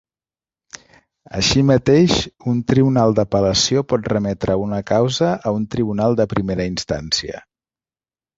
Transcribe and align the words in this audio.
Així 1.39 1.61
mateix, 1.71 2.15
un 2.53 2.63
tribunal 2.71 3.13
d'apel·lació 3.19 3.83
pot 3.93 4.09
remetre 4.15 4.57
una 4.63 4.81
causa 4.93 5.31
a 5.51 5.55
un 5.59 5.69
tribunal 5.77 6.19
de 6.23 6.27
primera 6.33 6.67
instància. 6.73 7.45